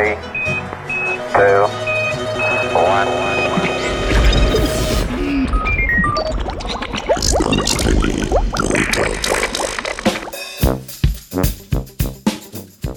[0.00, 0.16] three,
[1.32, 1.62] two,
[2.74, 3.08] one.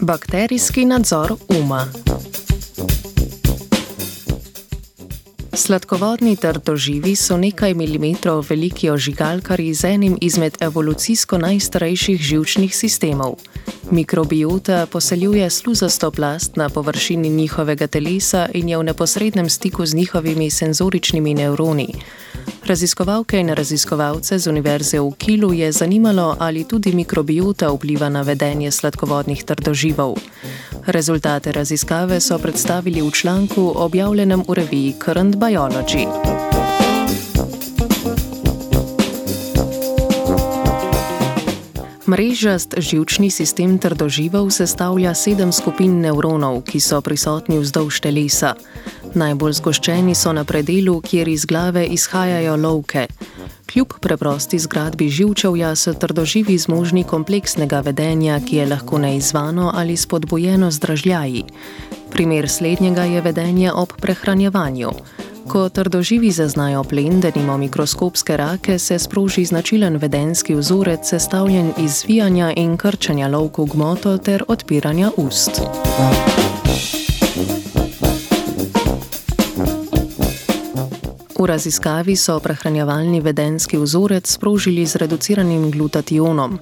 [0.01, 1.87] Bakterijski nadzor uma.
[5.53, 13.35] Sladkovodni trdoživi so nekaj milimetrov veliki ožigalkari z enim izmed evolucijsko najstarejših živčnih sistemov.
[13.91, 20.49] Mikrobiota poseljuje sluzasto plast na površini njihovega telesa in je v neposrednem stiku z njihovimi
[20.49, 21.87] senzoričnimi nevroni.
[22.65, 28.71] Raziskovalke in raziskovalce z Univerze v Kilu je zanimalo, ali tudi mikrobiota vpliva na vedenje
[28.71, 30.15] sladkovodnih trdoživov.
[30.85, 36.07] Rezultate raziskave so predstavili v članku objavljenem v reviji Current Biology.
[42.03, 48.59] Mrežast živčni sistem trdoživov sestavlja sedem skupin nevronov, ki so prisotni vzdolž telesa.
[49.15, 53.07] Najbolj zgoščeni so na predelu, kjer iz glave izhajajo lovke.
[53.71, 60.71] Kljub preprosti zgradbi živčevja so trdoživi zmožni kompleksnega vedenja, ki je lahko neizvano ali spodbojeno
[60.75, 61.43] z dražljaji.
[62.11, 64.91] Primer slednjega je vedenje ob prehranjevanju.
[65.47, 71.91] Ko trdoživi zaznajo plen, da nimo mikroskopske rake, se sproži značilen vedenski vzorec, sestavljen iz
[71.91, 75.61] zvijanja in krčanja lovkov gmoto ter odpiranja ust.
[81.39, 86.59] V raziskavi so prehranjevalni vedenski vzorec sprožili z reduciranim glutationom.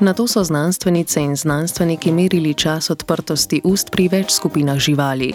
[0.00, 5.30] Na to so znanstvenice in znanstveniki merili čas odprtosti ust pri več skupinah živali.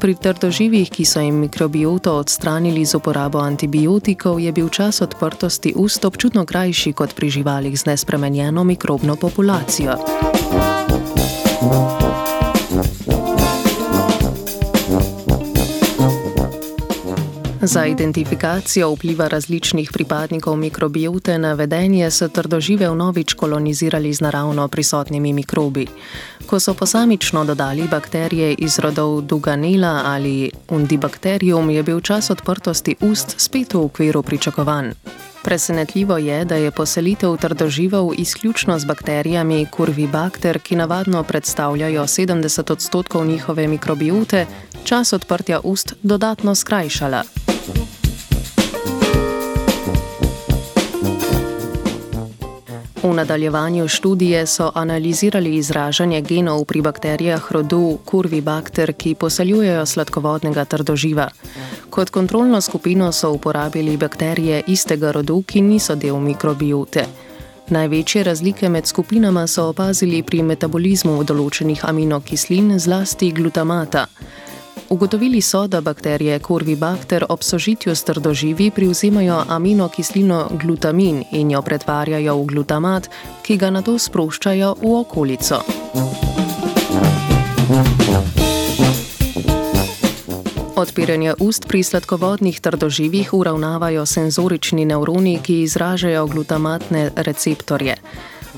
[0.00, 6.04] Pri trdoživih, ki so jim mikrobioto odstranili z uporabo antibiotikov, je bil čas odprtosti ust
[6.04, 9.96] občutno krajši kot pri živalih z nespremenjeno mikrobno populacijo.
[17.64, 25.32] Za identifikacijo vpliva različnih pripadnikov mikrobiote na vedenje so trdožive vnovič kolonizirali z naravno prisotnimi
[25.32, 25.86] mikrobi.
[26.46, 33.34] Ko so posamično dodali bakterije iz rodov Duganela ali Undibacterium, je bil čas odprtosti ust
[33.40, 34.90] spet v okviru pričakovanj.
[35.42, 43.26] Presenetljivo je, da je poselitev trdoživov izključno z bakterijami Curvibacter, ki navadno predstavljajo 70 odstotkov
[43.26, 44.46] njihove mikrobiote,
[44.84, 47.22] čas odprtja ust dodatno skrajšala.
[53.02, 61.28] V nadaljevanju študije so analizirali izražanje genov pri bakterijah rodu Curvibacter, ki poseljujejo sladkovodnega trdoživa.
[61.90, 67.06] Kot kontrolno skupino so uporabili bakterije istega rodu, ki niso del mikrobiote.
[67.68, 74.06] Največje razlike med skupinama so opazili pri metabolizmu določenih aminokislin, zlasti glutamata.
[74.88, 82.36] Ugotovili so, da bakterije Corvibacter ob sožitju s trdoživi privzemajo aminokislino glutamin in jo pretvarjajo
[82.36, 83.08] v glutamat,
[83.42, 85.62] ki ga na to sproščajo v okolico.
[90.76, 97.96] Odpiranje ust pri sladkovodnih trdoživih uravnavajo senzorični nevroni, ki izražajo glutamatne receptorje.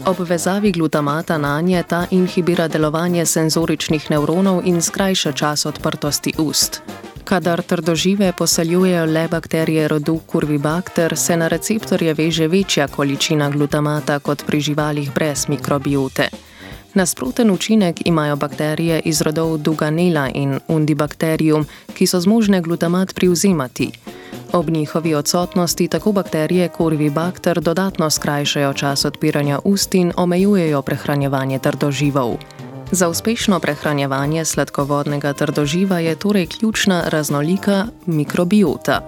[0.06, 6.82] Ob vezavi glutamata na nje ta inhibira delovanje senzoričnih nevronov in skrajša čas odprtosti ust.
[7.24, 14.44] Kadar trdožive poseljujejo le bakterije rodu Curvibacter, se na receptorje veže večja količina glutamata kot
[14.46, 16.28] pri živalih brez mikrobiote.
[16.94, 23.92] Nasproten učinek imajo bakterije iz rodov Duganela in Undibacterium, ki so zmožne glutamat privzemati.
[24.54, 32.36] Ob njihovi odsotnosti tako bakterije Corvibacter dodatno skrajšajo čas odpiranja ust in omejujejo prehranjevanje trdoživov.
[32.90, 39.00] Za uspešno prehranjevanje sladkovodnega trdoživa je torej ključna raznolika mikrobiota.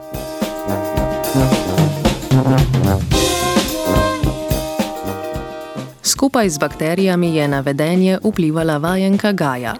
[6.02, 9.74] Skupaj z bakterijami je na vedenje vplivala vajenka Gaja.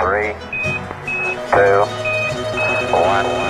[0.00, 0.34] Three,
[1.50, 1.86] two,
[2.92, 3.43] one.